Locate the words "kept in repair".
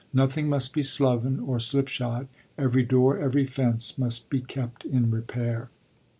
4.41-5.69